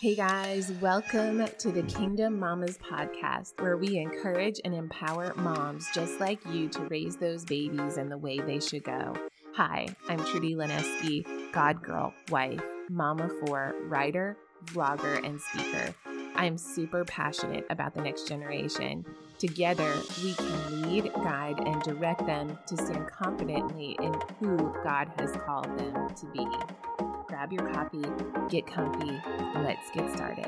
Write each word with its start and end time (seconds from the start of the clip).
Hey 0.00 0.14
guys, 0.14 0.70
welcome 0.80 1.44
to 1.58 1.72
the 1.72 1.82
Kingdom 1.82 2.38
Mamas 2.38 2.78
podcast, 2.78 3.60
where 3.60 3.76
we 3.76 3.98
encourage 3.98 4.60
and 4.64 4.72
empower 4.72 5.34
moms 5.34 5.88
just 5.92 6.20
like 6.20 6.38
you 6.46 6.68
to 6.68 6.82
raise 6.82 7.16
those 7.16 7.44
babies 7.44 7.96
in 7.96 8.08
the 8.08 8.16
way 8.16 8.38
they 8.38 8.60
should 8.60 8.84
go. 8.84 9.12
Hi, 9.56 9.88
I'm 10.08 10.24
Trudy 10.24 10.54
Lineski, 10.54 11.50
God 11.50 11.82
girl, 11.82 12.14
wife, 12.30 12.62
mama 12.88 13.28
for 13.44 13.74
writer, 13.86 14.36
vlogger, 14.66 15.20
and 15.26 15.40
speaker. 15.40 15.92
I'm 16.36 16.56
super 16.56 17.04
passionate 17.04 17.66
about 17.68 17.92
the 17.92 18.02
next 18.02 18.28
generation. 18.28 19.04
Together, 19.40 19.92
we 20.22 20.32
can 20.34 20.82
lead, 20.82 21.12
guide, 21.12 21.58
and 21.58 21.82
direct 21.82 22.24
them 22.24 22.56
to 22.68 22.76
stand 22.76 23.10
confidently 23.10 23.96
in 24.00 24.14
who 24.38 24.72
God 24.84 25.10
has 25.18 25.32
called 25.32 25.76
them 25.76 26.08
to 26.14 26.26
be 26.26 26.46
grab 27.38 27.52
your 27.52 27.72
coffee, 27.72 28.02
get 28.48 28.66
comfy, 28.66 29.20
and 29.24 29.64
let's 29.64 29.88
get 29.92 30.12
started. 30.12 30.44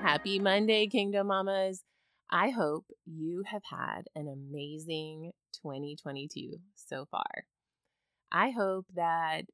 Happy 0.00 0.38
Monday, 0.38 0.86
Kingdom 0.86 1.26
Mamas. 1.26 1.82
I 2.30 2.50
hope 2.50 2.84
you 3.04 3.42
have 3.44 3.62
had 3.68 4.02
an 4.14 4.28
amazing 4.28 5.32
2022 5.54 6.58
so 6.76 7.06
far. 7.10 7.24
I 8.30 8.50
hope 8.50 8.86
that 8.94 9.46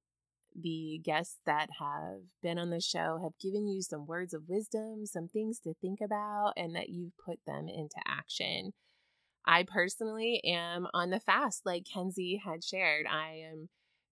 the 0.55 1.01
guests 1.03 1.39
that 1.47 1.71
have 1.79 2.21
been 2.43 2.59
on 2.59 2.69
the 2.69 2.83
show 2.83 3.19
have 3.23 3.39
given 3.41 3.67
you 3.67 3.81
some 3.81 4.05
words 4.05 4.35
of 4.35 4.43
wisdom, 4.47 5.07
some 5.07 5.29
things 5.29 5.59
to 5.61 5.73
think 5.81 6.01
about, 6.03 6.53
and 6.59 6.77
that 6.77 6.91
you've 6.91 7.17
put 7.17 7.39
them 7.47 7.67
into 7.67 7.97
action. 8.07 8.73
I 9.47 9.65
personally 9.67 10.43
am 10.45 10.87
on 10.93 11.09
the 11.09 11.21
fast, 11.21 11.65
like 11.65 11.87
Kenzie 11.91 12.43
had 12.45 12.63
shared. 12.63 13.07
I 13.11 13.43
am 13.51 13.71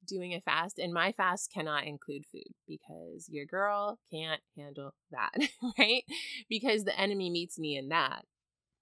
doing 0.09 0.35
a 0.35 0.41
fast, 0.41 0.79
and 0.79 0.93
my 0.93 1.13
fast 1.13 1.53
cannot 1.53 1.87
include 1.87 2.25
food 2.33 2.53
because 2.67 3.29
your 3.29 3.47
girl 3.47 3.99
can't 4.13 4.41
handle 4.57 4.95
that, 5.11 5.33
right? 5.79 6.03
Because 6.49 6.85
the 6.85 6.99
enemy 6.99 7.31
meets 7.31 7.59
me 7.59 7.77
in 7.77 7.89
that. 7.91 8.25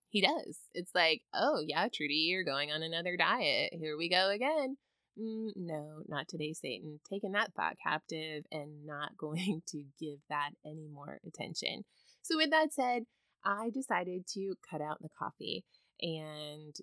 He 0.08 0.22
does. 0.22 0.58
It's 0.72 0.94
like, 0.94 1.22
oh, 1.34 1.60
yeah, 1.66 1.88
Trudy, 1.92 2.26
you're 2.30 2.44
going 2.44 2.70
on 2.70 2.82
another 2.82 3.16
diet. 3.16 3.74
Here 3.74 3.96
we 3.96 4.08
go 4.08 4.30
again. 4.30 4.76
Mm, 5.20 5.50
no, 5.56 6.02
not 6.08 6.28
today, 6.28 6.52
Satan. 6.52 7.00
Taking 7.10 7.32
that 7.32 7.52
thought 7.54 7.76
captive 7.82 8.44
and 8.50 8.86
not 8.86 9.16
going 9.18 9.62
to 9.68 9.84
give 10.00 10.18
that 10.30 10.50
any 10.64 10.88
more 10.88 11.18
attention. 11.26 11.84
So, 12.22 12.36
with 12.36 12.50
that 12.50 12.72
said, 12.72 13.04
I 13.44 13.70
decided 13.70 14.26
to 14.34 14.54
cut 14.68 14.80
out 14.80 14.98
the 15.00 15.08
coffee 15.18 15.64
and 16.00 16.74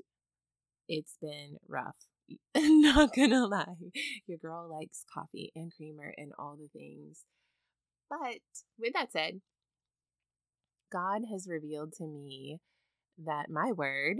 it's 0.87 1.17
been 1.21 1.57
rough 1.67 1.95
not 2.57 3.15
gonna 3.15 3.47
lie, 3.47 3.75
your 4.27 4.37
girl 4.37 4.69
likes 4.69 5.03
coffee 5.13 5.51
and 5.55 5.71
creamer 5.75 6.13
and 6.17 6.31
all 6.37 6.57
the 6.59 6.69
things. 6.77 7.23
But 8.09 8.39
with 8.77 8.93
that 8.93 9.11
said, 9.11 9.41
God 10.91 11.23
has 11.31 11.47
revealed 11.47 11.93
to 11.93 12.05
me 12.05 12.59
that 13.25 13.49
my 13.49 13.71
word 13.71 14.17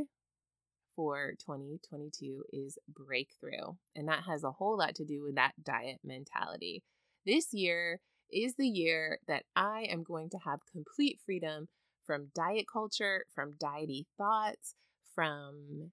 for 0.95 1.33
2022 1.39 2.43
is 2.51 2.77
breakthrough. 2.87 3.73
And 3.95 4.07
that 4.07 4.23
has 4.27 4.43
a 4.43 4.51
whole 4.51 4.77
lot 4.77 4.95
to 4.95 5.05
do 5.05 5.23
with 5.23 5.35
that 5.35 5.53
diet 5.63 5.99
mentality. 6.03 6.83
This 7.25 7.53
year 7.53 7.99
is 8.31 8.55
the 8.57 8.67
year 8.67 9.19
that 9.27 9.43
I 9.55 9.87
am 9.89 10.03
going 10.03 10.29
to 10.31 10.37
have 10.45 10.59
complete 10.71 11.19
freedom 11.25 11.67
from 12.05 12.29
diet 12.35 12.65
culture, 12.71 13.25
from 13.33 13.55
diety 13.61 14.05
thoughts, 14.17 14.75
from 15.15 15.91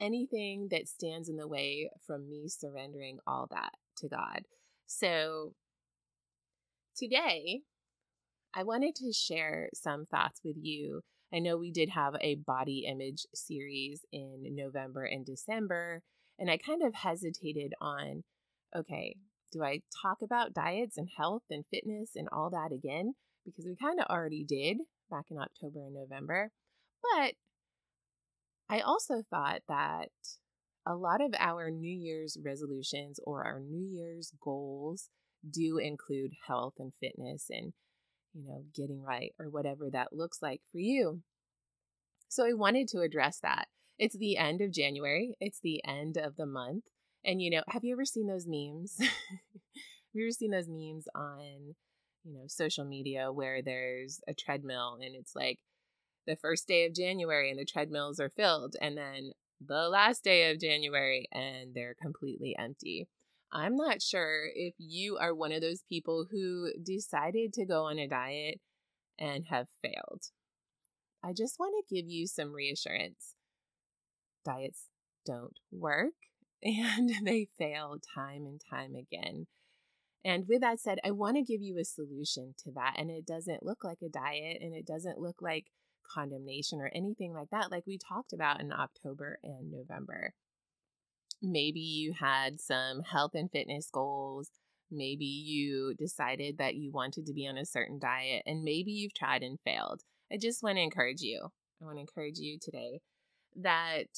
anything 0.00 0.68
that 0.70 0.88
stands 0.88 1.28
in 1.28 1.36
the 1.36 1.48
way 1.48 1.90
from 2.06 2.28
me 2.28 2.48
surrendering 2.48 3.18
all 3.26 3.48
that 3.50 3.72
to 3.98 4.08
God. 4.08 4.42
So 4.86 5.54
today, 6.96 7.60
I 8.54 8.62
wanted 8.62 8.94
to 8.96 9.12
share 9.12 9.68
some 9.74 10.06
thoughts 10.06 10.40
with 10.44 10.56
you. 10.60 11.02
I 11.32 11.40
know 11.40 11.56
we 11.56 11.70
did 11.70 11.90
have 11.90 12.14
a 12.20 12.36
body 12.36 12.86
image 12.88 13.26
series 13.34 14.04
in 14.12 14.44
November 14.56 15.04
and 15.04 15.26
December, 15.26 16.02
and 16.38 16.50
I 16.50 16.56
kind 16.56 16.82
of 16.82 16.94
hesitated 16.94 17.74
on 17.80 18.24
okay, 18.76 19.16
do 19.52 19.62
I 19.62 19.80
talk 20.02 20.18
about 20.22 20.52
diets 20.52 20.98
and 20.98 21.08
health 21.16 21.42
and 21.50 21.64
fitness 21.70 22.10
and 22.14 22.28
all 22.30 22.50
that 22.50 22.72
again? 22.72 23.14
Because 23.44 23.64
we 23.66 23.76
kind 23.76 23.98
of 23.98 24.06
already 24.06 24.44
did 24.44 24.78
back 25.10 25.26
in 25.30 25.38
October 25.38 25.80
and 25.80 25.94
November. 25.94 26.50
But 27.02 27.34
I 28.70 28.80
also 28.80 29.22
thought 29.30 29.62
that 29.68 30.10
a 30.86 30.94
lot 30.94 31.20
of 31.20 31.34
our 31.38 31.70
New 31.70 31.92
Year's 31.92 32.36
resolutions 32.42 33.18
or 33.24 33.44
our 33.44 33.60
New 33.60 33.86
Year's 33.86 34.32
goals 34.40 35.08
do 35.48 35.78
include 35.78 36.32
health 36.46 36.74
and 36.78 36.92
fitness 37.00 37.46
and, 37.50 37.72
you 38.34 38.44
know, 38.46 38.64
getting 38.74 39.02
right 39.02 39.32
or 39.38 39.48
whatever 39.48 39.88
that 39.90 40.12
looks 40.12 40.42
like 40.42 40.60
for 40.72 40.78
you. 40.78 41.22
So 42.28 42.46
I 42.46 42.52
wanted 42.52 42.88
to 42.88 43.00
address 43.00 43.38
that. 43.42 43.68
It's 43.98 44.16
the 44.16 44.36
end 44.36 44.60
of 44.60 44.72
January, 44.72 45.34
it's 45.40 45.60
the 45.60 45.82
end 45.84 46.16
of 46.16 46.36
the 46.36 46.46
month. 46.46 46.84
And, 47.24 47.42
you 47.42 47.50
know, 47.50 47.62
have 47.68 47.84
you 47.84 47.92
ever 47.92 48.04
seen 48.04 48.28
those 48.28 48.46
memes? 48.46 48.96
have 48.98 49.08
you 50.12 50.24
ever 50.24 50.30
seen 50.30 50.50
those 50.50 50.68
memes 50.68 51.06
on, 51.14 51.74
you 52.24 52.34
know, 52.34 52.44
social 52.46 52.84
media 52.84 53.32
where 53.32 53.60
there's 53.62 54.20
a 54.28 54.34
treadmill 54.34 54.98
and 55.02 55.16
it's 55.16 55.34
like, 55.34 55.58
the 56.28 56.36
first 56.36 56.68
day 56.68 56.84
of 56.84 56.94
January 56.94 57.50
and 57.50 57.58
the 57.58 57.64
treadmills 57.64 58.20
are 58.20 58.28
filled, 58.28 58.76
and 58.80 58.96
then 58.96 59.32
the 59.66 59.88
last 59.88 60.22
day 60.22 60.50
of 60.50 60.60
January 60.60 61.26
and 61.32 61.74
they're 61.74 61.96
completely 62.00 62.54
empty. 62.56 63.08
I'm 63.50 63.76
not 63.76 64.02
sure 64.02 64.44
if 64.54 64.74
you 64.76 65.16
are 65.16 65.34
one 65.34 65.52
of 65.52 65.62
those 65.62 65.82
people 65.88 66.26
who 66.30 66.70
decided 66.82 67.54
to 67.54 67.64
go 67.64 67.84
on 67.84 67.98
a 67.98 68.06
diet 68.06 68.60
and 69.18 69.46
have 69.48 69.68
failed. 69.82 70.24
I 71.24 71.32
just 71.32 71.58
want 71.58 71.74
to 71.78 71.94
give 71.94 72.06
you 72.06 72.26
some 72.26 72.52
reassurance. 72.52 73.34
Diets 74.44 74.88
don't 75.24 75.58
work 75.72 76.12
and 76.62 77.10
they 77.26 77.48
fail 77.58 77.96
time 78.14 78.44
and 78.44 78.60
time 78.70 78.94
again. 78.94 79.46
And 80.24 80.44
with 80.46 80.60
that 80.60 80.78
said, 80.78 80.98
I 81.02 81.12
want 81.12 81.36
to 81.36 81.42
give 81.42 81.62
you 81.62 81.78
a 81.78 81.84
solution 81.84 82.54
to 82.64 82.72
that. 82.72 82.96
And 82.98 83.10
it 83.10 83.24
doesn't 83.24 83.62
look 83.62 83.82
like 83.82 84.02
a 84.02 84.10
diet 84.10 84.58
and 84.60 84.74
it 84.74 84.86
doesn't 84.86 85.18
look 85.18 85.40
like 85.40 85.66
condemnation 86.12 86.80
or 86.80 86.90
anything 86.94 87.32
like 87.32 87.50
that, 87.50 87.70
like 87.70 87.84
we 87.86 87.98
talked 87.98 88.32
about 88.32 88.60
in 88.60 88.72
October 88.72 89.38
and 89.42 89.70
November. 89.70 90.34
Maybe 91.42 91.80
you 91.80 92.14
had 92.18 92.60
some 92.60 93.02
health 93.02 93.32
and 93.34 93.50
fitness 93.50 93.88
goals. 93.92 94.50
Maybe 94.90 95.26
you 95.26 95.94
decided 95.96 96.58
that 96.58 96.74
you 96.74 96.90
wanted 96.90 97.26
to 97.26 97.34
be 97.34 97.46
on 97.46 97.58
a 97.58 97.66
certain 97.66 97.98
diet, 97.98 98.42
and 98.46 98.64
maybe 98.64 98.90
you've 98.90 99.14
tried 99.14 99.42
and 99.42 99.58
failed. 99.64 100.02
I 100.32 100.36
just 100.36 100.62
want 100.62 100.76
to 100.76 100.82
encourage 100.82 101.20
you. 101.20 101.48
I 101.80 101.84
want 101.84 101.98
to 101.98 102.00
encourage 102.00 102.38
you 102.38 102.58
today 102.60 103.00
that 103.56 104.08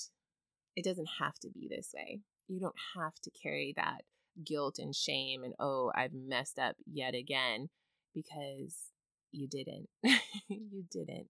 it 0.76 0.84
doesn't 0.84 1.08
have 1.18 1.34
to 1.40 1.50
be 1.50 1.68
this 1.68 1.92
way. 1.94 2.20
You 2.48 2.60
don't 2.60 2.74
have 2.96 3.14
to 3.22 3.30
carry 3.30 3.74
that 3.76 4.02
guilt 4.44 4.78
and 4.78 4.94
shame 4.94 5.42
and, 5.44 5.54
oh, 5.58 5.92
I've 5.94 6.12
messed 6.14 6.58
up 6.58 6.76
yet 6.90 7.14
again 7.14 7.68
because 8.14 8.90
you 9.32 9.48
didn't. 9.48 9.88
you 10.48 10.84
didn't. 10.90 11.28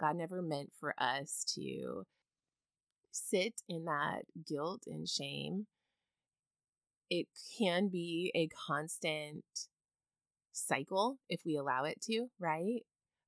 God 0.00 0.16
never 0.16 0.42
meant 0.42 0.72
for 0.78 0.94
us 0.98 1.44
to 1.54 2.04
sit 3.12 3.62
in 3.68 3.84
that 3.84 4.22
guilt 4.46 4.84
and 4.86 5.08
shame. 5.08 5.66
It 7.10 7.26
can 7.58 7.88
be 7.88 8.32
a 8.34 8.48
constant 8.48 9.44
cycle 10.52 11.18
if 11.28 11.40
we 11.44 11.56
allow 11.56 11.84
it 11.84 12.00
to, 12.02 12.28
right? 12.40 12.80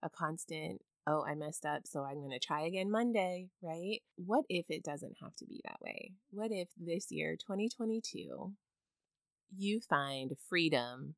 A 0.03 0.09
constant, 0.09 0.81
oh, 1.07 1.25
I 1.25 1.35
messed 1.35 1.67
up, 1.67 1.83
so 1.87 2.03
I'm 2.03 2.19
going 2.19 2.31
to 2.31 2.39
try 2.39 2.63
again 2.63 2.91
Monday, 2.91 3.49
right? 3.63 4.01
What 4.17 4.45
if 4.49 4.67
it 4.71 4.83
doesn't 4.83 5.17
have 5.23 5.35
to 5.37 5.47
be 5.47 5.61
that 5.65 5.81
way? 5.81 6.13
What 6.31 6.51
if 6.51 6.69
this 6.79 7.11
year, 7.11 7.37
2022, 7.37 8.53
you 9.57 9.81
find 9.81 10.33
freedom 10.49 11.15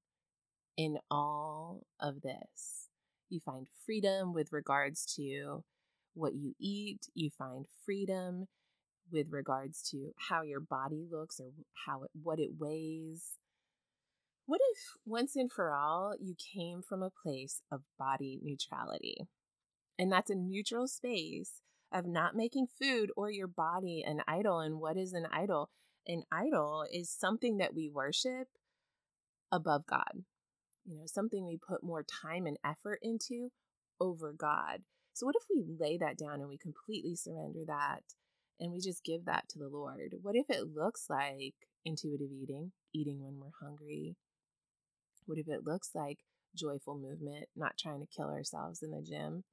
in 0.77 0.99
all 1.11 1.83
of 2.01 2.23
this? 2.23 2.86
You 3.29 3.41
find 3.41 3.67
freedom 3.85 4.33
with 4.33 4.53
regards 4.53 5.05
to 5.17 5.65
what 6.15 6.35
you 6.35 6.55
eat. 6.61 7.07
You 7.15 7.31
find 7.31 7.67
freedom 7.85 8.47
with 9.11 9.27
regards 9.31 9.83
to 9.91 10.13
how 10.29 10.43
your 10.43 10.61
body 10.61 11.05
looks 11.11 11.41
or 11.41 11.51
how 11.87 12.05
it, 12.05 12.11
what 12.21 12.39
it 12.39 12.51
weighs. 12.59 13.33
What 14.47 14.61
if 14.73 14.79
once 15.05 15.35
and 15.35 15.51
for 15.51 15.73
all 15.73 16.15
you 16.21 16.35
came 16.55 16.83
from 16.83 17.03
a 17.03 17.11
place 17.11 17.63
of 17.71 17.83
body 17.99 18.39
neutrality? 18.43 19.17
And 19.99 20.13
that's 20.13 20.31
a 20.31 20.37
neutral 20.37 20.87
space 20.87 21.63
of 21.93 22.07
not 22.07 22.37
making 22.37 22.67
food 22.81 23.11
or 23.17 23.31
your 23.31 23.49
body 23.49 24.05
an 24.07 24.23
idol. 24.29 24.61
And 24.61 24.79
what 24.79 24.97
is 24.97 25.13
an 25.13 25.27
idol? 25.33 25.71
An 26.07 26.23
idol 26.31 26.85
is 26.93 27.11
something 27.11 27.59
that 27.59 27.75
we 27.75 27.89
worship 27.89 28.49
above 29.51 29.87
God 29.87 30.25
you 30.87 30.97
know, 30.97 31.07
something 31.07 31.47
we 31.47 31.59
put 31.59 31.83
more 31.85 32.05
time 32.05 32.47
and 32.47 32.59
effort 32.65 33.01
into 33.03 33.51
over 34.01 34.33
God. 34.33 34.83
So, 35.15 35.27
what 35.27 35.37
if 35.37 35.45
we 35.51 35.65
lay 35.79 35.99
that 35.99 36.19
down 36.19 36.41
and 36.41 36.49
we 36.49 36.59
completely 36.59 37.17
surrender 37.17 37.61
that 37.67 38.03
and 38.61 38.73
we 38.73 38.81
just 38.81 39.05
give 39.05 39.25
that 39.27 39.49
to 39.51 39.59
the 39.59 39.69
Lord? 39.69 40.15
What 40.23 40.37
if 40.37 40.51
it 40.51 40.75
looks 40.75 41.07
like 41.11 41.55
intuitive 41.85 42.31
eating, 42.33 42.73
eating 42.95 43.23
when 43.23 43.39
we're 43.41 43.67
hungry, 43.67 44.17
What 45.27 45.39
if 45.39 45.49
it 45.49 45.65
looks 45.67 45.91
like 45.95 46.21
joyful 46.55 46.97
movement, 46.97 47.49
not 47.55 47.77
trying 47.79 48.01
to 48.01 48.07
kill 48.07 48.29
ourselves 48.31 48.83
in 48.83 48.91
the 48.93 49.03
gym? 49.03 49.45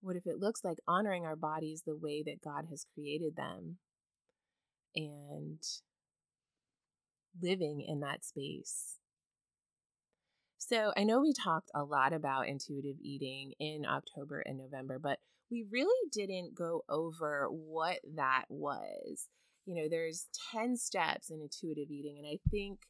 What 0.00 0.16
if 0.16 0.26
it 0.26 0.38
looks 0.38 0.62
like 0.64 0.78
honoring 0.86 1.24
our 1.26 1.34
bodies 1.36 1.82
the 1.82 1.96
way 1.96 2.22
that 2.22 2.40
God 2.42 2.66
has 2.70 2.84
created 2.94 3.34
them 3.36 3.78
and 4.96 5.62
living 7.40 7.80
in 7.80 8.00
that 8.00 8.24
space? 8.24 8.98
So, 10.66 10.94
I 10.96 11.04
know 11.04 11.20
we 11.20 11.34
talked 11.34 11.70
a 11.74 11.84
lot 11.84 12.14
about 12.14 12.48
intuitive 12.48 12.96
eating 12.98 13.52
in 13.60 13.84
October 13.84 14.40
and 14.40 14.56
November, 14.56 14.98
but 14.98 15.18
we 15.50 15.66
really 15.70 16.08
didn't 16.10 16.54
go 16.54 16.84
over 16.88 17.48
what 17.50 17.98
that 18.14 18.44
was. 18.48 19.28
You 19.66 19.74
know, 19.74 19.88
there's 19.90 20.28
10 20.52 20.78
steps 20.78 21.28
in 21.28 21.42
intuitive 21.42 21.90
eating, 21.90 22.16
and 22.16 22.26
I 22.26 22.38
think 22.50 22.80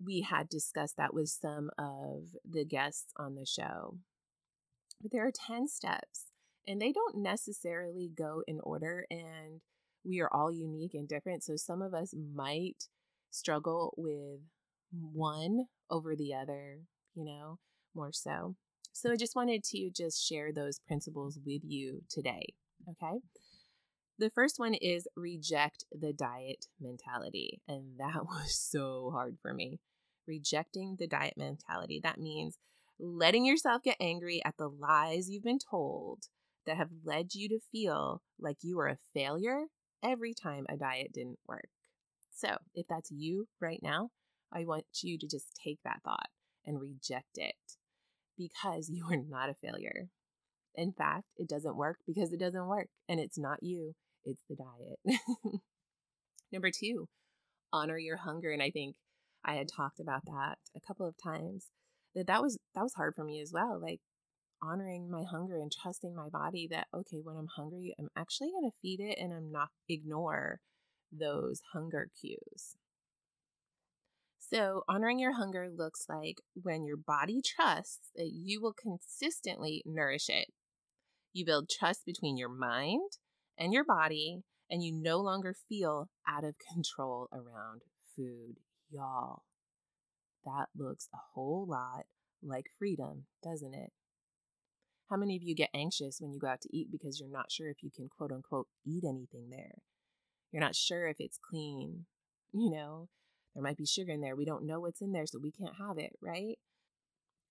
we 0.00 0.20
had 0.20 0.48
discussed 0.48 0.96
that 0.96 1.12
with 1.12 1.28
some 1.28 1.70
of 1.76 2.36
the 2.48 2.64
guests 2.64 3.12
on 3.16 3.34
the 3.34 3.46
show. 3.46 3.98
But 5.02 5.10
there 5.10 5.26
are 5.26 5.32
10 5.32 5.66
steps, 5.66 6.26
and 6.68 6.80
they 6.80 6.92
don't 6.92 7.16
necessarily 7.16 8.12
go 8.16 8.44
in 8.46 8.60
order, 8.60 9.06
and 9.10 9.60
we 10.04 10.20
are 10.20 10.32
all 10.32 10.52
unique 10.52 10.94
and 10.94 11.08
different. 11.08 11.42
So 11.42 11.56
some 11.56 11.82
of 11.82 11.94
us 11.94 12.14
might 12.14 12.84
struggle 13.32 13.92
with 13.96 14.38
one 15.12 15.66
over 15.90 16.16
the 16.16 16.34
other, 16.34 16.80
you 17.14 17.24
know, 17.24 17.58
more 17.94 18.12
so. 18.12 18.56
So 18.92 19.10
I 19.10 19.16
just 19.16 19.36
wanted 19.36 19.64
to 19.64 19.90
just 19.90 20.24
share 20.24 20.52
those 20.52 20.78
principles 20.78 21.38
with 21.44 21.62
you 21.64 22.02
today. 22.08 22.54
Okay. 22.88 23.18
The 24.18 24.30
first 24.30 24.58
one 24.58 24.74
is 24.74 25.08
reject 25.16 25.84
the 25.90 26.12
diet 26.12 26.66
mentality. 26.80 27.60
And 27.66 27.98
that 27.98 28.24
was 28.24 28.54
so 28.54 29.10
hard 29.12 29.38
for 29.42 29.52
me. 29.52 29.80
Rejecting 30.26 30.96
the 30.98 31.08
diet 31.08 31.34
mentality. 31.36 32.00
That 32.02 32.20
means 32.20 32.56
letting 32.98 33.44
yourself 33.44 33.82
get 33.82 33.96
angry 34.00 34.40
at 34.44 34.56
the 34.56 34.68
lies 34.68 35.28
you've 35.28 35.42
been 35.42 35.58
told 35.58 36.24
that 36.66 36.76
have 36.76 36.90
led 37.04 37.34
you 37.34 37.48
to 37.48 37.58
feel 37.72 38.22
like 38.38 38.58
you 38.62 38.78
are 38.78 38.88
a 38.88 38.98
failure 39.12 39.64
every 40.02 40.32
time 40.32 40.66
a 40.68 40.76
diet 40.76 41.12
didn't 41.12 41.38
work. 41.46 41.68
So, 42.30 42.56
if 42.74 42.86
that's 42.88 43.10
you 43.10 43.46
right 43.60 43.80
now, 43.82 44.10
I 44.54 44.64
want 44.64 44.84
you 45.02 45.18
to 45.18 45.26
just 45.26 45.58
take 45.62 45.78
that 45.84 46.00
thought 46.04 46.28
and 46.64 46.80
reject 46.80 47.36
it 47.36 47.54
because 48.38 48.88
you 48.92 49.06
are 49.10 49.16
not 49.16 49.50
a 49.50 49.54
failure. 49.54 50.08
In 50.74 50.92
fact, 50.92 51.26
it 51.36 51.48
doesn't 51.48 51.76
work 51.76 51.98
because 52.06 52.32
it 52.32 52.40
doesn't 52.40 52.66
work 52.66 52.88
and 53.08 53.20
it's 53.20 53.38
not 53.38 53.62
you, 53.62 53.94
it's 54.24 54.42
the 54.48 54.56
diet. 54.56 55.20
Number 56.52 56.70
two, 56.70 57.08
honor 57.72 57.98
your 57.98 58.16
hunger. 58.16 58.50
And 58.50 58.62
I 58.62 58.70
think 58.70 58.96
I 59.44 59.54
had 59.54 59.68
talked 59.68 60.00
about 60.00 60.24
that 60.26 60.58
a 60.76 60.80
couple 60.80 61.06
of 61.06 61.14
times 61.22 61.68
that 62.14 62.26
that 62.26 62.42
was 62.42 62.58
that 62.74 62.82
was 62.82 62.94
hard 62.94 63.14
for 63.14 63.24
me 63.24 63.40
as 63.40 63.52
well 63.52 63.78
like 63.80 64.00
honoring 64.62 65.10
my 65.10 65.24
hunger 65.24 65.58
and 65.58 65.70
trusting 65.70 66.14
my 66.14 66.28
body 66.28 66.66
that 66.70 66.86
okay 66.94 67.20
when 67.22 67.36
i'm 67.36 67.48
hungry 67.56 67.94
i'm 67.98 68.08
actually 68.16 68.50
going 68.50 68.68
to 68.70 68.76
feed 68.80 69.00
it 69.00 69.18
and 69.20 69.32
i'm 69.32 69.50
not 69.50 69.68
ignore 69.88 70.60
those 71.12 71.60
hunger 71.72 72.08
cues 72.20 72.76
so 74.50 74.82
honoring 74.88 75.18
your 75.18 75.34
hunger 75.34 75.68
looks 75.74 76.06
like 76.08 76.38
when 76.54 76.84
your 76.84 76.96
body 76.96 77.40
trusts 77.44 78.10
that 78.16 78.30
you 78.32 78.60
will 78.60 78.74
consistently 78.74 79.82
nourish 79.86 80.28
it 80.28 80.48
you 81.32 81.44
build 81.44 81.68
trust 81.68 82.04
between 82.04 82.36
your 82.36 82.48
mind 82.48 83.10
and 83.58 83.72
your 83.72 83.84
body 83.84 84.42
and 84.70 84.82
you 84.82 84.92
no 84.92 85.18
longer 85.18 85.54
feel 85.68 86.08
out 86.28 86.44
of 86.44 86.54
control 86.72 87.28
around 87.32 87.82
food 88.16 88.56
y'all 88.90 89.42
that 90.44 90.66
looks 90.76 91.08
a 91.12 91.18
whole 91.34 91.66
lot 91.68 92.04
like 92.42 92.66
freedom, 92.78 93.24
doesn't 93.42 93.74
it? 93.74 93.90
How 95.10 95.16
many 95.16 95.36
of 95.36 95.42
you 95.42 95.54
get 95.54 95.70
anxious 95.74 96.18
when 96.20 96.32
you 96.32 96.38
go 96.38 96.48
out 96.48 96.60
to 96.62 96.76
eat 96.76 96.88
because 96.90 97.20
you're 97.20 97.30
not 97.30 97.50
sure 97.50 97.68
if 97.68 97.82
you 97.82 97.90
can 97.94 98.08
quote 98.08 98.32
unquote 98.32 98.68
eat 98.86 99.04
anything 99.04 99.50
there? 99.50 99.76
You're 100.50 100.62
not 100.62 100.76
sure 100.76 101.06
if 101.08 101.16
it's 101.18 101.38
clean. 101.38 102.06
You 102.52 102.70
know, 102.70 103.08
there 103.54 103.62
might 103.62 103.76
be 103.76 103.86
sugar 103.86 104.12
in 104.12 104.20
there. 104.20 104.36
We 104.36 104.44
don't 104.44 104.66
know 104.66 104.80
what's 104.80 105.00
in 105.00 105.12
there, 105.12 105.26
so 105.26 105.38
we 105.38 105.52
can't 105.52 105.76
have 105.78 105.98
it, 105.98 106.12
right? 106.20 106.58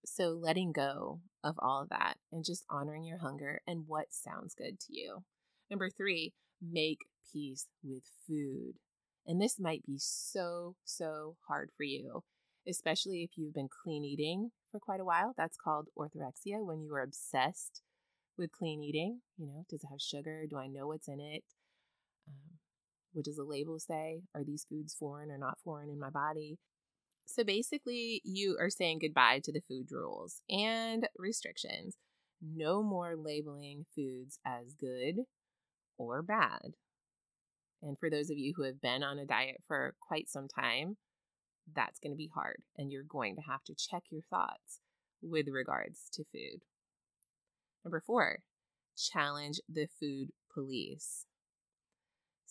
So, 0.05 0.29
letting 0.31 0.73
go 0.73 1.21
of 1.43 1.55
all 1.59 1.81
of 1.83 1.89
that 1.89 2.15
and 2.31 2.43
just 2.43 2.65
honoring 2.69 3.05
your 3.05 3.19
hunger 3.19 3.61
and 3.65 3.87
what 3.87 4.07
sounds 4.13 4.53
good 4.53 4.79
to 4.81 4.87
you. 4.89 5.23
Number 5.69 5.89
three, 5.89 6.33
make 6.61 6.99
peace 7.31 7.67
with 7.83 8.03
food. 8.27 8.73
And 9.25 9.41
this 9.41 9.59
might 9.59 9.85
be 9.85 9.97
so, 9.97 10.75
so 10.83 11.37
hard 11.47 11.69
for 11.77 11.83
you 11.83 12.23
especially 12.67 13.23
if 13.23 13.31
you've 13.35 13.53
been 13.53 13.69
clean 13.83 14.03
eating 14.03 14.51
for 14.71 14.79
quite 14.79 14.99
a 14.99 15.05
while. 15.05 15.33
That's 15.37 15.57
called 15.57 15.87
orthorexia 15.97 16.65
when 16.65 16.81
you 16.81 16.93
are 16.95 17.01
obsessed 17.01 17.81
with 18.37 18.51
clean 18.51 18.83
eating. 18.83 19.21
You 19.37 19.47
know, 19.47 19.65
does 19.69 19.83
it 19.83 19.89
have 19.89 20.01
sugar? 20.01 20.45
Do 20.49 20.57
I 20.57 20.67
know 20.67 20.87
what's 20.87 21.07
in 21.07 21.19
it? 21.19 21.43
Um, 22.27 22.57
what 23.13 23.25
does 23.25 23.37
the 23.37 23.43
label 23.43 23.79
say? 23.79 24.21
Are 24.35 24.43
these 24.43 24.65
foods 24.69 24.95
foreign 24.95 25.31
or 25.31 25.37
not 25.37 25.59
foreign 25.63 25.89
in 25.89 25.99
my 25.99 26.09
body? 26.09 26.57
So 27.25 27.43
basically, 27.43 28.21
you 28.23 28.57
are 28.59 28.69
saying 28.69 28.99
goodbye 28.99 29.39
to 29.43 29.51
the 29.51 29.61
food 29.67 29.91
rules 29.91 30.41
and 30.49 31.07
restrictions. 31.17 31.95
No 32.41 32.83
more 32.83 33.15
labeling 33.15 33.85
foods 33.95 34.39
as 34.45 34.73
good 34.73 35.21
or 35.97 36.21
bad. 36.21 36.73
And 37.81 37.97
for 37.97 38.09
those 38.09 38.29
of 38.29 38.37
you 38.37 38.53
who 38.55 38.63
have 38.63 38.81
been 38.81 39.03
on 39.03 39.19
a 39.19 39.25
diet 39.25 39.57
for 39.67 39.95
quite 40.01 40.29
some 40.29 40.47
time, 40.47 40.97
that's 41.73 41.99
going 41.99 42.11
to 42.11 42.17
be 42.17 42.29
hard 42.33 42.57
and 42.77 42.91
you're 42.91 43.03
going 43.03 43.35
to 43.35 43.41
have 43.41 43.63
to 43.65 43.75
check 43.75 44.03
your 44.09 44.21
thoughts 44.29 44.79
with 45.21 45.47
regards 45.47 46.09
to 46.13 46.23
food. 46.31 46.63
Number 47.85 48.01
four, 48.05 48.39
challenge 48.97 49.59
the 49.69 49.87
food 49.99 50.29
police. 50.53 51.25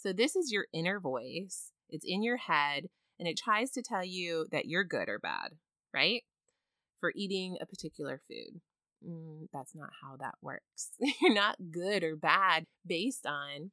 So, 0.02 0.12
this 0.12 0.34
is 0.34 0.50
your 0.50 0.66
inner 0.72 0.98
voice, 0.98 1.70
it's 1.88 2.04
in 2.04 2.24
your 2.24 2.36
head, 2.36 2.88
and 3.20 3.28
it 3.28 3.38
tries 3.38 3.70
to 3.72 3.82
tell 3.82 4.04
you 4.04 4.46
that 4.50 4.66
you're 4.66 4.82
good 4.82 5.08
or 5.08 5.20
bad, 5.20 5.50
right? 5.94 6.24
For 6.98 7.12
eating 7.14 7.56
a 7.60 7.66
particular 7.66 8.20
food. 8.26 8.60
Mm, 9.08 9.46
that's 9.52 9.76
not 9.76 9.90
how 10.02 10.16
that 10.16 10.34
works. 10.42 10.90
you're 11.20 11.32
not 11.32 11.56
good 11.70 12.02
or 12.02 12.16
bad 12.16 12.66
based 12.84 13.26
on 13.26 13.70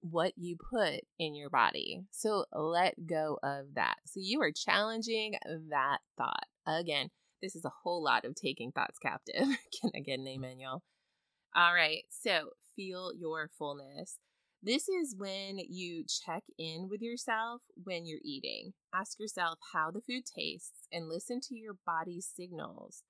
what 0.00 0.32
you 0.36 0.56
put 0.56 1.02
in 1.16 1.36
your 1.36 1.48
body. 1.48 2.02
So 2.10 2.46
let 2.52 3.06
go 3.06 3.38
of 3.40 3.66
that. 3.74 3.98
So 4.04 4.18
you 4.20 4.42
are 4.42 4.50
challenging 4.50 5.36
that 5.70 5.98
thought. 6.18 6.46
Again, 6.66 7.10
this 7.40 7.54
is 7.54 7.64
a 7.64 7.72
whole 7.84 8.02
lot 8.02 8.24
of 8.24 8.34
taking 8.34 8.72
thoughts 8.72 8.98
captive. 8.98 9.46
Can 9.80 9.92
I 9.94 10.00
get 10.00 10.18
an 10.18 10.26
amen, 10.26 10.58
y'all? 10.58 10.82
All 11.54 11.72
right. 11.72 12.02
So 12.10 12.50
feel 12.74 13.12
your 13.16 13.48
fullness. 13.56 14.18
This 14.66 14.88
is 14.88 15.14
when 15.16 15.60
you 15.68 16.02
check 16.08 16.42
in 16.58 16.88
with 16.90 17.00
yourself 17.00 17.62
when 17.84 18.04
you're 18.04 18.18
eating. 18.24 18.72
Ask 18.92 19.20
yourself 19.20 19.60
how 19.72 19.92
the 19.92 20.00
food 20.00 20.24
tastes 20.26 20.88
and 20.92 21.08
listen 21.08 21.40
to 21.42 21.56
your 21.56 21.74
body's 21.86 22.28
signals 22.34 23.04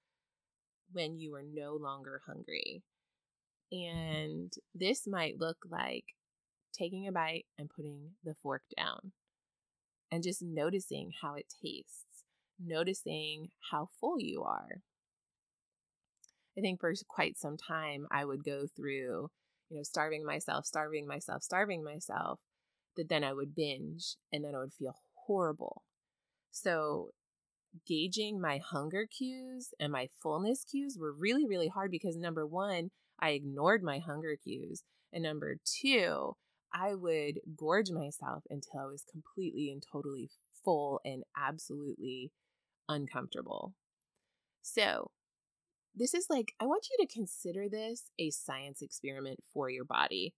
when 0.92 1.18
you 1.18 1.34
are 1.34 1.42
no 1.42 1.72
longer 1.74 2.20
hungry. 2.26 2.82
Mm-hmm. 3.72 4.16
And 4.16 4.52
this 4.74 5.06
might 5.06 5.40
look 5.40 5.56
like 5.66 6.04
taking 6.78 7.08
a 7.08 7.12
bite 7.12 7.46
and 7.58 7.70
putting 7.74 8.10
the 8.22 8.34
fork 8.42 8.60
down 8.76 9.12
and 10.12 10.22
just 10.22 10.42
noticing 10.42 11.10
how 11.22 11.36
it 11.36 11.46
tastes, 11.64 12.24
noticing 12.62 13.48
how 13.70 13.88
full 13.98 14.20
you 14.20 14.42
are. 14.42 14.82
I 16.58 16.60
think 16.60 16.80
for 16.80 16.92
quite 17.08 17.38
some 17.38 17.56
time, 17.56 18.06
I 18.10 18.26
would 18.26 18.44
go 18.44 18.66
through, 18.76 19.30
you 19.68 19.76
know, 19.76 19.82
starving 19.82 20.24
myself, 20.24 20.66
starving 20.66 21.06
myself, 21.06 21.42
starving 21.42 21.82
myself, 21.82 22.40
that 22.96 23.08
then 23.08 23.24
I 23.24 23.32
would 23.32 23.54
binge 23.54 24.16
and 24.32 24.44
then 24.44 24.54
I 24.54 24.58
would 24.58 24.72
feel 24.72 24.96
horrible. 25.26 25.82
So, 26.50 27.10
gauging 27.86 28.40
my 28.40 28.58
hunger 28.58 29.06
cues 29.06 29.74
and 29.78 29.92
my 29.92 30.08
fullness 30.22 30.64
cues 30.64 30.96
were 30.98 31.12
really, 31.12 31.46
really 31.46 31.68
hard 31.68 31.90
because 31.90 32.16
number 32.16 32.46
one, 32.46 32.90
I 33.18 33.30
ignored 33.30 33.82
my 33.82 33.98
hunger 33.98 34.36
cues. 34.42 34.82
And 35.12 35.22
number 35.22 35.56
two, 35.64 36.36
I 36.72 36.94
would 36.94 37.40
gorge 37.56 37.90
myself 37.90 38.44
until 38.50 38.80
I 38.80 38.86
was 38.86 39.04
completely 39.10 39.70
and 39.70 39.82
totally 39.82 40.30
full 40.64 41.00
and 41.04 41.22
absolutely 41.36 42.32
uncomfortable. 42.88 43.74
So, 44.62 45.10
this 45.96 46.14
is 46.14 46.26
like, 46.28 46.52
I 46.60 46.66
want 46.66 46.86
you 46.90 47.04
to 47.06 47.12
consider 47.12 47.68
this 47.68 48.04
a 48.18 48.30
science 48.30 48.82
experiment 48.82 49.40
for 49.52 49.70
your 49.70 49.84
body. 49.84 50.34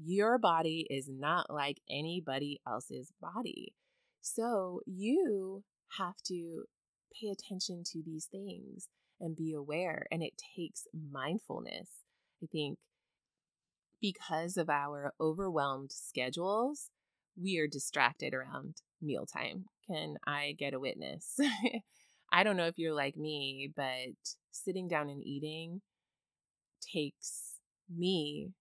Your 0.00 0.38
body 0.38 0.86
is 0.90 1.08
not 1.08 1.52
like 1.52 1.80
anybody 1.90 2.60
else's 2.66 3.10
body. 3.20 3.74
So, 4.20 4.80
you 4.86 5.64
have 5.96 6.16
to 6.26 6.64
pay 7.18 7.28
attention 7.28 7.82
to 7.92 8.02
these 8.04 8.26
things 8.26 8.88
and 9.20 9.34
be 9.34 9.54
aware. 9.54 10.06
And 10.12 10.22
it 10.22 10.34
takes 10.56 10.86
mindfulness. 10.92 11.88
I 12.42 12.46
think 12.52 12.78
because 14.00 14.56
of 14.56 14.68
our 14.68 15.12
overwhelmed 15.20 15.90
schedules, 15.92 16.90
we 17.40 17.58
are 17.58 17.66
distracted 17.66 18.34
around 18.34 18.76
mealtime. 19.00 19.64
Can 19.86 20.16
I 20.26 20.54
get 20.58 20.74
a 20.74 20.80
witness? 20.80 21.38
I 22.32 22.44
don't 22.44 22.56
know 22.56 22.66
if 22.66 22.78
you're 22.78 22.94
like 22.94 23.16
me, 23.16 23.72
but 23.74 24.14
sitting 24.52 24.88
down 24.88 25.08
and 25.08 25.24
eating 25.24 25.80
takes 26.80 27.54
me 27.94 28.52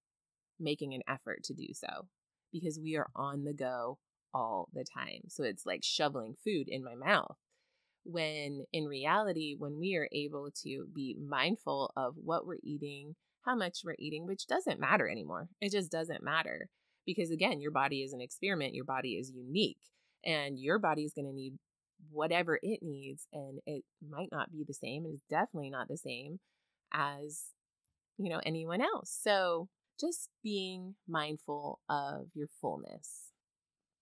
making 0.60 0.94
an 0.94 1.02
effort 1.08 1.44
to 1.44 1.54
do 1.54 1.68
so 1.74 2.08
because 2.52 2.80
we 2.80 2.96
are 2.96 3.10
on 3.16 3.44
the 3.44 3.54
go 3.54 4.00
all 4.34 4.70
the 4.74 4.86
time. 4.86 5.22
So 5.28 5.44
it's 5.44 5.66
like 5.66 5.84
shoveling 5.84 6.36
food 6.44 6.68
in 6.68 6.84
my 6.84 6.96
mouth. 6.96 7.36
When 8.04 8.64
in 8.72 8.86
reality, 8.86 9.56
when 9.58 9.78
we 9.80 9.96
are 9.96 10.08
able 10.14 10.50
to 10.64 10.88
be 10.94 11.18
mindful 11.20 11.92
of 11.98 12.16
what 12.16 12.46
we're 12.46 12.60
eating, 12.64 13.16
how 13.42 13.56
much 13.56 13.80
we're 13.84 13.96
eating, 14.00 14.26
which 14.26 14.48
doesn't 14.48 14.80
matter 14.80 15.10
anymore, 15.10 15.50
it 15.60 15.72
just 15.72 15.92
doesn't 15.92 16.24
matter. 16.24 16.70
Because 17.06 17.32
again, 17.32 17.60
your 17.60 17.72
body 17.72 18.02
is 18.02 18.14
an 18.14 18.22
experiment, 18.22 18.76
your 18.76 18.86
body 18.86 19.14
is 19.14 19.32
unique, 19.32 19.78
and 20.26 20.58
your 20.58 20.80
body 20.80 21.04
is 21.04 21.14
going 21.14 21.26
to 21.26 21.34
need 21.34 21.54
whatever 22.12 22.60
it 22.62 22.80
needs. 22.82 23.27
And 23.32 23.60
it 23.66 23.84
might 24.08 24.30
not 24.32 24.51
be 24.51 24.63
the 24.68 24.74
same, 24.74 25.06
and 25.06 25.13
it's 25.13 25.24
definitely 25.30 25.70
not 25.70 25.88
the 25.88 25.98
same 25.98 26.39
as, 26.94 27.46
you 28.18 28.30
know, 28.30 28.42
anyone 28.46 28.82
else. 28.82 29.16
So 29.22 29.70
just 30.00 30.30
being 30.44 30.96
mindful 31.08 31.80
of 31.89 32.27
your 32.34 32.48
fullness. 32.62 33.32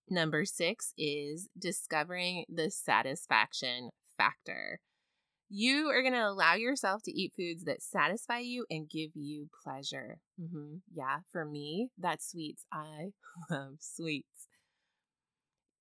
Number 0.09 0.45
six 0.45 0.93
is 0.97 1.49
discovering 1.57 2.45
the 2.47 2.69
satisfaction 2.69 3.89
factor. 4.17 4.79
You 5.49 5.89
are 5.89 6.01
going 6.01 6.13
to 6.13 6.27
allow 6.27 6.55
yourself 6.55 7.01
to 7.03 7.11
eat 7.11 7.33
foods 7.35 7.63
that 7.65 7.81
satisfy 7.81 8.39
you 8.39 8.65
and 8.69 8.89
give 8.89 9.11
you 9.15 9.49
pleasure. 9.63 10.17
Mm-hmm. 10.41 10.77
Yeah, 10.93 11.19
for 11.31 11.45
me, 11.45 11.89
that's 11.97 12.31
sweets. 12.31 12.65
I 12.71 13.11
love 13.49 13.77
sweets. 13.79 14.34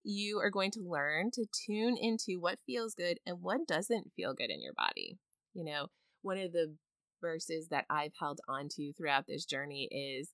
You 0.04 0.38
are 0.38 0.50
going 0.50 0.70
to 0.72 0.80
learn 0.80 1.30
to 1.32 1.46
tune 1.66 1.96
into 1.98 2.38
what 2.38 2.58
feels 2.66 2.94
good 2.94 3.18
and 3.26 3.40
what 3.40 3.66
doesn't 3.66 4.12
feel 4.14 4.34
good 4.34 4.50
in 4.50 4.62
your 4.62 4.74
body. 4.74 5.18
You 5.54 5.64
know, 5.64 5.86
one 6.22 6.38
of 6.38 6.52
the 6.52 6.74
verses 7.22 7.68
that 7.68 7.86
I've 7.88 8.12
held 8.20 8.40
onto 8.46 8.92
throughout 8.92 9.26
this 9.26 9.46
journey 9.46 9.88
is 9.90 10.30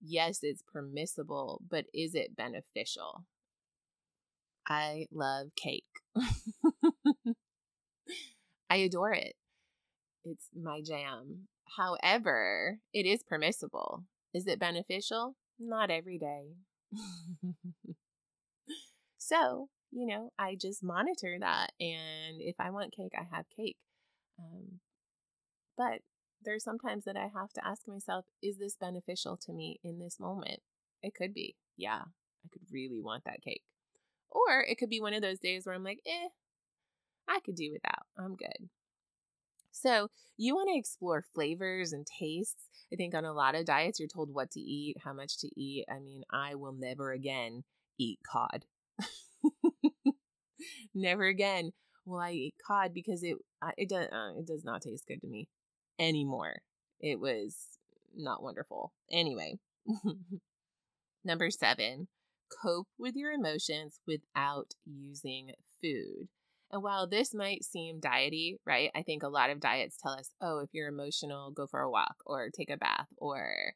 yes, 0.00 0.38
it's 0.42 0.62
permissible, 0.72 1.60
but 1.68 1.84
is 1.92 2.14
it 2.14 2.34
beneficial? 2.34 3.26
I 4.66 5.06
love 5.12 5.48
cake. 5.54 5.84
I 8.70 8.76
adore 8.76 9.12
it. 9.12 9.34
It's 10.24 10.48
my 10.54 10.80
jam. 10.80 11.48
However, 11.76 12.78
it 12.94 13.04
is 13.06 13.22
permissible. 13.22 14.04
Is 14.32 14.46
it 14.46 14.58
beneficial? 14.58 15.36
Not 15.58 15.90
every 15.90 16.18
day. 16.18 16.54
so, 19.30 19.68
you 19.92 20.06
know, 20.06 20.32
I 20.36 20.56
just 20.60 20.82
monitor 20.82 21.36
that. 21.38 21.70
And 21.78 22.40
if 22.40 22.56
I 22.58 22.70
want 22.70 22.92
cake, 22.92 23.12
I 23.16 23.36
have 23.36 23.44
cake. 23.56 23.76
Um, 24.40 24.80
but 25.78 26.00
there's 26.44 26.64
sometimes 26.64 27.04
that 27.04 27.16
I 27.16 27.28
have 27.32 27.52
to 27.54 27.64
ask 27.64 27.86
myself, 27.86 28.24
is 28.42 28.58
this 28.58 28.74
beneficial 28.74 29.36
to 29.46 29.52
me 29.52 29.78
in 29.84 30.00
this 30.00 30.18
moment? 30.18 30.60
It 31.00 31.14
could 31.14 31.32
be. 31.32 31.54
Yeah, 31.76 32.00
I 32.02 32.48
could 32.52 32.62
really 32.72 33.00
want 33.00 33.22
that 33.24 33.40
cake. 33.42 33.62
Or 34.30 34.64
it 34.68 34.78
could 34.78 34.90
be 34.90 35.00
one 35.00 35.14
of 35.14 35.22
those 35.22 35.38
days 35.38 35.64
where 35.64 35.76
I'm 35.76 35.84
like, 35.84 36.00
eh, 36.04 36.28
I 37.28 37.38
could 37.44 37.54
do 37.54 37.70
without. 37.72 38.06
I'm 38.18 38.34
good. 38.34 38.68
So, 39.70 40.08
you 40.36 40.56
want 40.56 40.70
to 40.70 40.78
explore 40.78 41.24
flavors 41.34 41.92
and 41.92 42.04
tastes. 42.04 42.64
I 42.92 42.96
think 42.96 43.14
on 43.14 43.24
a 43.24 43.32
lot 43.32 43.54
of 43.54 43.64
diets, 43.64 44.00
you're 44.00 44.08
told 44.08 44.34
what 44.34 44.50
to 44.52 44.60
eat, 44.60 44.96
how 45.04 45.12
much 45.12 45.38
to 45.38 45.48
eat. 45.56 45.84
I 45.88 46.00
mean, 46.00 46.22
I 46.32 46.56
will 46.56 46.72
never 46.72 47.12
again 47.12 47.62
eat 47.96 48.18
cod. 48.26 48.64
never 50.94 51.24
again 51.24 51.72
will 52.04 52.18
I 52.18 52.32
eat 52.32 52.54
cod 52.66 52.92
because 52.94 53.22
it 53.22 53.36
it 53.76 53.88
does 53.88 54.08
uh, 54.12 54.38
it 54.38 54.46
does 54.46 54.64
not 54.64 54.82
taste 54.82 55.04
good 55.06 55.20
to 55.20 55.28
me 55.28 55.48
anymore. 55.98 56.56
It 57.00 57.20
was 57.20 57.56
not 58.14 58.42
wonderful. 58.42 58.92
Anyway, 59.10 59.58
number 61.24 61.50
seven, 61.50 62.08
cope 62.62 62.88
with 62.98 63.14
your 63.16 63.32
emotions 63.32 64.00
without 64.06 64.72
using 64.84 65.52
food. 65.80 66.28
And 66.72 66.82
while 66.82 67.08
this 67.08 67.34
might 67.34 67.64
seem 67.64 68.00
diety, 68.00 68.56
right? 68.64 68.90
I 68.94 69.02
think 69.02 69.22
a 69.22 69.28
lot 69.28 69.50
of 69.50 69.60
diets 69.60 69.96
tell 70.00 70.12
us, 70.12 70.30
oh, 70.40 70.60
if 70.60 70.70
you're 70.72 70.88
emotional, 70.88 71.50
go 71.50 71.66
for 71.66 71.80
a 71.80 71.90
walk 71.90 72.16
or 72.26 72.48
take 72.50 72.70
a 72.70 72.76
bath 72.76 73.08
or 73.16 73.74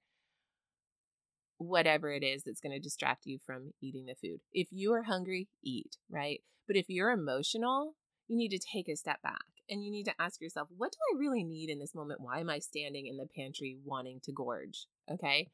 whatever 1.58 2.10
it 2.10 2.22
is 2.22 2.42
that's 2.42 2.60
going 2.60 2.72
to 2.72 2.80
distract 2.80 3.26
you 3.26 3.38
from 3.44 3.72
eating 3.80 4.06
the 4.06 4.14
food. 4.14 4.40
If 4.52 4.68
you 4.70 4.92
are 4.92 5.04
hungry, 5.04 5.48
eat, 5.62 5.96
right? 6.10 6.40
But 6.66 6.76
if 6.76 6.86
you're 6.88 7.10
emotional, 7.10 7.94
you 8.28 8.36
need 8.36 8.50
to 8.50 8.58
take 8.58 8.88
a 8.88 8.96
step 8.96 9.22
back 9.22 9.44
and 9.68 9.84
you 9.84 9.90
need 9.90 10.04
to 10.04 10.20
ask 10.20 10.40
yourself, 10.40 10.68
what 10.76 10.92
do 10.92 10.98
I 11.12 11.18
really 11.18 11.44
need 11.44 11.70
in 11.70 11.78
this 11.78 11.94
moment? 11.94 12.20
Why 12.20 12.40
am 12.40 12.50
I 12.50 12.58
standing 12.58 13.06
in 13.06 13.16
the 13.16 13.28
pantry 13.36 13.76
wanting 13.84 14.20
to 14.24 14.32
gorge? 14.32 14.86
Okay. 15.10 15.50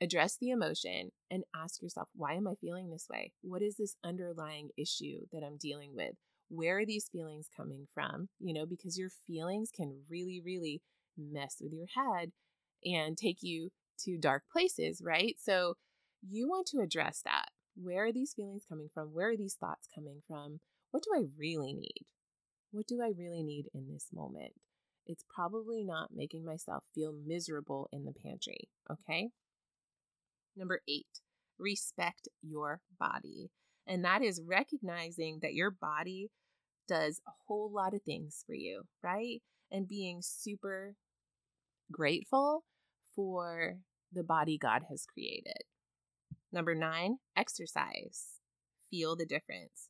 Address 0.00 0.36
the 0.36 0.50
emotion 0.50 1.12
and 1.30 1.44
ask 1.54 1.80
yourself, 1.80 2.08
why 2.14 2.34
am 2.34 2.48
I 2.48 2.54
feeling 2.60 2.90
this 2.90 3.06
way? 3.08 3.32
What 3.42 3.62
is 3.62 3.76
this 3.76 3.96
underlying 4.02 4.70
issue 4.76 5.20
that 5.32 5.44
I'm 5.44 5.56
dealing 5.56 5.94
with? 5.94 6.16
Where 6.48 6.78
are 6.78 6.86
these 6.86 7.08
feelings 7.10 7.48
coming 7.56 7.86
from? 7.94 8.28
You 8.40 8.52
know, 8.52 8.66
because 8.66 8.98
your 8.98 9.10
feelings 9.26 9.70
can 9.74 10.00
really, 10.10 10.40
really 10.44 10.82
mess 11.16 11.58
with 11.60 11.72
your 11.72 11.86
head 11.94 12.32
and 12.84 13.16
take 13.16 13.42
you 13.42 13.70
to 14.04 14.18
dark 14.18 14.44
places, 14.52 15.02
right? 15.04 15.36
So 15.40 15.74
you 16.28 16.48
want 16.48 16.66
to 16.68 16.80
address 16.80 17.22
that. 17.24 17.46
Where 17.74 18.06
are 18.06 18.12
these 18.12 18.34
feelings 18.34 18.64
coming 18.68 18.88
from? 18.92 19.08
Where 19.14 19.30
are 19.30 19.36
these 19.36 19.54
thoughts 19.54 19.88
coming 19.94 20.22
from? 20.28 20.60
What 20.90 21.02
do 21.02 21.10
I 21.14 21.24
really 21.38 21.72
need? 21.72 22.06
What 22.70 22.86
do 22.86 23.02
I 23.02 23.12
really 23.16 23.42
need 23.42 23.66
in 23.74 23.88
this 23.90 24.08
moment? 24.12 24.52
It's 25.06 25.24
probably 25.34 25.82
not 25.82 26.10
making 26.14 26.44
myself 26.44 26.84
feel 26.94 27.12
miserable 27.12 27.88
in 27.92 28.04
the 28.04 28.12
pantry, 28.12 28.68
okay? 28.90 29.30
Number 30.56 30.80
eight, 30.88 31.20
respect 31.58 32.28
your 32.42 32.80
body. 32.98 33.50
And 33.86 34.04
that 34.04 34.22
is 34.22 34.40
recognizing 34.46 35.40
that 35.42 35.54
your 35.54 35.70
body 35.70 36.30
does 36.88 37.20
a 37.26 37.30
whole 37.46 37.70
lot 37.72 37.94
of 37.94 38.02
things 38.02 38.44
for 38.46 38.54
you, 38.54 38.82
right? 39.02 39.42
And 39.70 39.88
being 39.88 40.20
super 40.22 40.94
grateful 41.90 42.64
for 43.14 43.78
the 44.12 44.24
body 44.24 44.58
God 44.58 44.82
has 44.90 45.06
created. 45.06 45.62
Number 46.52 46.74
nine, 46.74 47.18
exercise. 47.36 48.38
Feel 48.90 49.16
the 49.16 49.26
difference. 49.26 49.88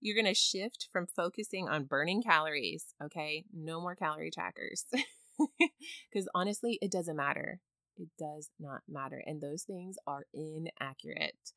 You're 0.00 0.14
going 0.14 0.32
to 0.32 0.34
shift 0.34 0.88
from 0.92 1.06
focusing 1.06 1.68
on 1.68 1.84
burning 1.84 2.22
calories, 2.22 2.94
okay? 3.02 3.44
No 3.52 3.80
more 3.80 3.94
calorie 3.94 4.30
trackers. 4.30 4.86
Because 6.10 6.28
honestly, 6.34 6.78
it 6.82 6.90
doesn't 6.92 7.16
matter. 7.16 7.60
It 7.96 8.08
does 8.18 8.50
not 8.58 8.82
matter. 8.88 9.22
And 9.24 9.40
those 9.40 9.62
things 9.62 9.96
are 10.06 10.26
inaccurate. 10.34 11.52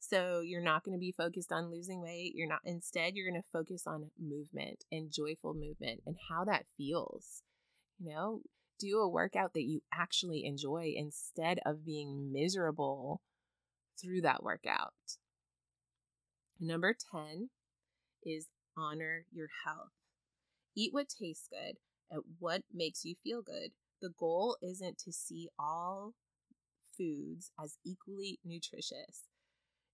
So 0.00 0.40
you're 0.40 0.62
not 0.62 0.84
going 0.84 0.96
to 0.96 1.00
be 1.00 1.12
focused 1.16 1.52
on 1.52 1.70
losing 1.70 2.00
weight. 2.00 2.32
You're 2.34 2.48
not, 2.48 2.60
instead, 2.64 3.14
you're 3.14 3.30
going 3.30 3.40
to 3.40 3.48
focus 3.52 3.82
on 3.86 4.10
movement 4.18 4.84
and 4.92 5.12
joyful 5.12 5.54
movement 5.54 6.00
and 6.06 6.16
how 6.28 6.44
that 6.44 6.66
feels. 6.76 7.42
You 7.98 8.14
know, 8.14 8.40
do 8.78 9.00
a 9.00 9.08
workout 9.08 9.54
that 9.54 9.64
you 9.64 9.82
actually 9.92 10.44
enjoy 10.44 10.92
instead 10.96 11.58
of 11.64 11.84
being 11.84 12.32
miserable 12.32 13.20
through 14.00 14.22
that 14.22 14.42
workout. 14.42 14.94
Number 16.60 16.94
10 17.12 17.50
is 18.24 18.48
honor 18.76 19.24
your 19.32 19.48
health. 19.64 19.92
Eat 20.76 20.92
what 20.92 21.08
tastes 21.08 21.48
good 21.48 21.76
and 22.10 22.22
what 22.38 22.62
makes 22.72 23.04
you 23.04 23.14
feel 23.22 23.42
good. 23.42 23.70
The 24.00 24.10
goal 24.16 24.56
isn't 24.62 24.98
to 24.98 25.12
see 25.12 25.48
all 25.58 26.14
foods 26.96 27.50
as 27.62 27.78
equally 27.84 28.38
nutritious. 28.44 29.24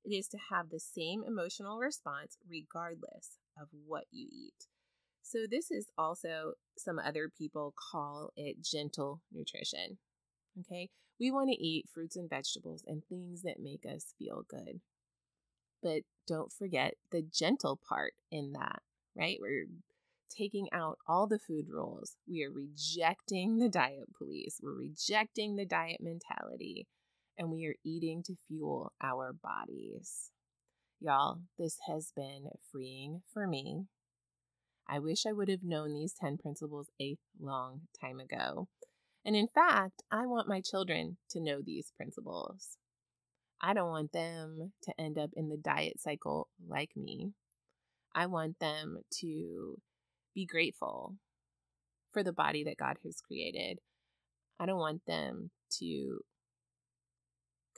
It 0.04 0.14
is 0.14 0.28
to 0.28 0.38
have 0.50 0.68
the 0.68 0.80
same 0.80 1.24
emotional 1.26 1.78
response 1.78 2.36
regardless 2.48 3.38
of 3.58 3.68
what 3.86 4.04
you 4.10 4.28
eat. 4.30 4.66
So, 5.26 5.46
this 5.50 5.70
is 5.70 5.86
also 5.96 6.52
some 6.76 6.98
other 6.98 7.30
people 7.36 7.74
call 7.90 8.30
it 8.36 8.62
gentle 8.62 9.22
nutrition. 9.32 9.98
Okay, 10.60 10.90
we 11.18 11.30
want 11.30 11.48
to 11.48 11.56
eat 11.56 11.88
fruits 11.92 12.14
and 12.14 12.28
vegetables 12.28 12.84
and 12.86 13.02
things 13.04 13.42
that 13.42 13.58
make 13.58 13.84
us 13.86 14.14
feel 14.18 14.44
good. 14.48 14.80
But 15.82 16.02
don't 16.26 16.52
forget 16.52 16.94
the 17.10 17.22
gentle 17.22 17.80
part 17.88 18.12
in 18.30 18.52
that, 18.52 18.82
right? 19.16 19.38
We're 19.40 19.66
taking 20.30 20.68
out 20.72 20.98
all 21.08 21.26
the 21.26 21.38
food 21.38 21.66
rules. 21.68 22.16
We 22.28 22.44
are 22.44 22.50
rejecting 22.50 23.58
the 23.58 23.68
diet 23.68 24.14
police. 24.16 24.60
We're 24.62 24.78
rejecting 24.78 25.56
the 25.56 25.66
diet 25.66 26.00
mentality. 26.00 26.86
And 27.38 27.50
we 27.50 27.66
are 27.66 27.74
eating 27.84 28.22
to 28.24 28.36
fuel 28.46 28.92
our 29.02 29.32
bodies. 29.32 30.30
Y'all, 31.00 31.40
this 31.58 31.78
has 31.88 32.12
been 32.14 32.48
freeing 32.70 33.22
for 33.32 33.46
me. 33.46 33.86
I 34.88 34.98
wish 34.98 35.26
I 35.26 35.32
would 35.32 35.48
have 35.48 35.62
known 35.62 35.94
these 35.94 36.14
10 36.14 36.38
principles 36.38 36.88
a 37.00 37.16
long 37.40 37.82
time 38.00 38.20
ago. 38.20 38.68
And 39.24 39.34
in 39.34 39.48
fact, 39.48 40.02
I 40.10 40.26
want 40.26 40.48
my 40.48 40.60
children 40.60 41.16
to 41.30 41.40
know 41.40 41.60
these 41.64 41.92
principles. 41.96 42.76
I 43.60 43.72
don't 43.72 43.88
want 43.88 44.12
them 44.12 44.72
to 44.82 45.00
end 45.00 45.18
up 45.18 45.30
in 45.34 45.48
the 45.48 45.56
diet 45.56 46.00
cycle 46.00 46.48
like 46.68 46.90
me. 46.96 47.32
I 48.14 48.26
want 48.26 48.58
them 48.60 48.98
to 49.20 49.78
be 50.34 50.44
grateful 50.44 51.16
for 52.12 52.22
the 52.22 52.32
body 52.32 52.64
that 52.64 52.76
God 52.76 52.98
has 53.04 53.20
created. 53.26 53.78
I 54.60 54.66
don't 54.66 54.78
want 54.78 55.06
them 55.06 55.50
to 55.78 56.20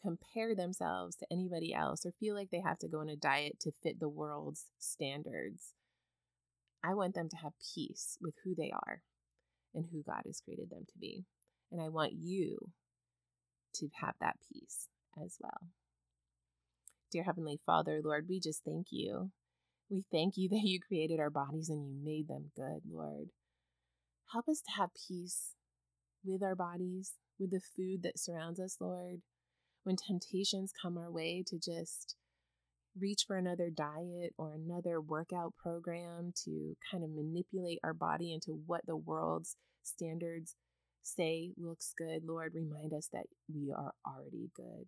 compare 0.00 0.54
themselves 0.54 1.16
to 1.16 1.26
anybody 1.30 1.72
else 1.72 2.04
or 2.04 2.12
feel 2.18 2.34
like 2.34 2.50
they 2.50 2.60
have 2.60 2.78
to 2.80 2.88
go 2.88 3.00
on 3.00 3.08
a 3.08 3.16
diet 3.16 3.58
to 3.60 3.72
fit 3.82 3.98
the 3.98 4.08
world's 4.08 4.66
standards. 4.78 5.72
I 6.84 6.94
want 6.94 7.14
them 7.14 7.28
to 7.28 7.36
have 7.36 7.52
peace 7.74 8.16
with 8.20 8.34
who 8.44 8.54
they 8.54 8.70
are 8.70 9.02
and 9.74 9.86
who 9.90 10.02
God 10.02 10.22
has 10.26 10.40
created 10.40 10.70
them 10.70 10.84
to 10.86 10.98
be. 10.98 11.24
And 11.70 11.80
I 11.80 11.88
want 11.88 12.12
you 12.12 12.72
to 13.74 13.88
have 14.00 14.14
that 14.20 14.36
peace 14.52 14.88
as 15.22 15.36
well. 15.40 15.68
Dear 17.12 17.24
Heavenly 17.24 17.60
Father, 17.64 18.00
Lord, 18.02 18.26
we 18.28 18.40
just 18.40 18.62
thank 18.64 18.86
you. 18.90 19.30
We 19.90 20.04
thank 20.10 20.36
you 20.36 20.48
that 20.50 20.62
you 20.62 20.80
created 20.80 21.20
our 21.20 21.30
bodies 21.30 21.68
and 21.68 21.86
you 21.86 21.94
made 22.02 22.28
them 22.28 22.50
good, 22.56 22.82
Lord. 22.90 23.30
Help 24.32 24.48
us 24.48 24.60
to 24.62 24.72
have 24.76 24.90
peace 25.08 25.52
with 26.24 26.42
our 26.42 26.56
bodies, 26.56 27.12
with 27.38 27.50
the 27.50 27.60
food 27.76 28.02
that 28.02 28.18
surrounds 28.18 28.58
us, 28.58 28.78
Lord. 28.80 29.22
When 29.84 29.96
temptations 29.96 30.72
come 30.82 30.98
our 30.98 31.10
way 31.10 31.44
to 31.46 31.58
just 31.58 32.16
reach 32.98 33.24
for 33.26 33.36
another 33.36 33.70
diet 33.70 34.32
or 34.38 34.54
another 34.54 35.00
workout 35.00 35.54
program 35.56 36.32
to 36.44 36.76
kind 36.90 37.04
of 37.04 37.10
manipulate 37.10 37.78
our 37.84 37.94
body 37.94 38.32
into 38.32 38.60
what 38.66 38.80
the 38.86 38.96
world's 38.96 39.56
standards 39.82 40.56
say 41.02 41.52
looks 41.56 41.94
good, 41.96 42.24
Lord, 42.24 42.52
remind 42.54 42.92
us 42.92 43.08
that 43.12 43.26
we 43.52 43.72
are 43.72 43.92
already 44.06 44.50
good. 44.56 44.86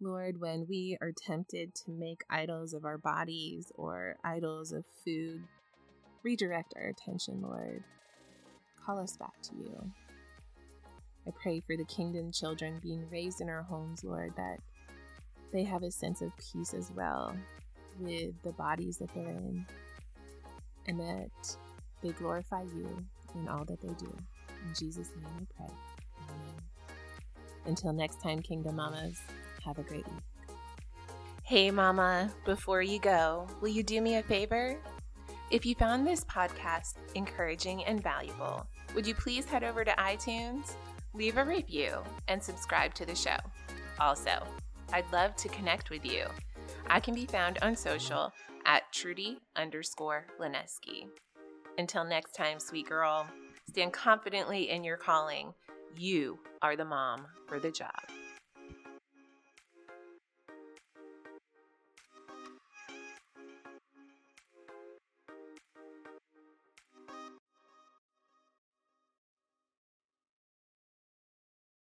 Lord, 0.00 0.40
when 0.40 0.66
we 0.68 0.98
are 1.00 1.12
tempted 1.16 1.74
to 1.74 1.90
make 1.90 2.22
idols 2.28 2.74
of 2.74 2.84
our 2.84 2.98
bodies 2.98 3.70
or 3.74 4.16
idols 4.24 4.72
of 4.72 4.84
food, 5.04 5.42
redirect 6.22 6.74
our 6.76 6.88
attention, 6.88 7.42
Lord. 7.42 7.84
Call 8.84 8.98
us 8.98 9.16
back 9.16 9.40
to 9.42 9.56
you. 9.56 9.90
I 11.26 11.30
pray 11.42 11.60
for 11.60 11.76
the 11.76 11.84
kingdom 11.84 12.32
children 12.32 12.80
being 12.82 13.08
raised 13.10 13.40
in 13.40 13.48
our 13.48 13.62
homes, 13.62 14.04
Lord, 14.04 14.32
that 14.36 14.58
they 15.54 15.62
have 15.62 15.84
a 15.84 15.90
sense 15.90 16.20
of 16.20 16.32
peace 16.36 16.74
as 16.74 16.90
well 16.96 17.32
with 18.00 18.34
the 18.42 18.50
bodies 18.52 18.98
that 18.98 19.08
they're 19.14 19.28
in, 19.28 19.64
and 20.88 20.98
that 20.98 21.56
they 22.02 22.10
glorify 22.10 22.62
you 22.62 22.88
in 23.36 23.46
all 23.48 23.64
that 23.64 23.80
they 23.80 23.94
do. 23.94 24.12
In 24.48 24.74
Jesus' 24.76 25.10
name 25.14 25.32
we 25.38 25.46
pray. 25.56 25.72
Amen. 26.24 26.54
Until 27.66 27.92
next 27.92 28.20
time, 28.20 28.42
Kingdom 28.42 28.76
Mamas, 28.76 29.20
have 29.64 29.78
a 29.78 29.82
great 29.84 30.04
week. 30.06 30.56
Hey, 31.44 31.70
Mama, 31.70 32.32
before 32.44 32.82
you 32.82 32.98
go, 32.98 33.46
will 33.60 33.68
you 33.68 33.84
do 33.84 34.00
me 34.00 34.16
a 34.16 34.22
favor? 34.24 34.76
If 35.52 35.64
you 35.64 35.76
found 35.76 36.04
this 36.04 36.24
podcast 36.24 36.94
encouraging 37.14 37.84
and 37.84 38.02
valuable, 38.02 38.66
would 38.94 39.06
you 39.06 39.14
please 39.14 39.44
head 39.44 39.62
over 39.62 39.84
to 39.84 39.92
iTunes, 39.92 40.72
leave 41.12 41.36
a 41.36 41.44
review, 41.44 41.98
and 42.26 42.42
subscribe 42.42 42.92
to 42.94 43.06
the 43.06 43.14
show? 43.14 43.36
Also, 44.00 44.42
I'd 44.92 45.10
love 45.12 45.34
to 45.36 45.48
connect 45.48 45.90
with 45.90 46.04
you. 46.04 46.26
I 46.86 47.00
can 47.00 47.14
be 47.14 47.26
found 47.26 47.58
on 47.62 47.76
social 47.76 48.32
at 48.66 48.92
Trudy 48.92 49.38
underscore 49.56 50.26
Lineski. 50.40 51.06
Until 51.78 52.04
next 52.04 52.32
time, 52.32 52.60
sweet 52.60 52.88
girl, 52.88 53.26
stand 53.68 53.92
confidently 53.92 54.70
in 54.70 54.84
your 54.84 54.96
calling. 54.96 55.54
You 55.96 56.38
are 56.62 56.76
the 56.76 56.84
mom 56.84 57.26
for 57.46 57.58
the 57.58 57.70
job. 57.70 57.90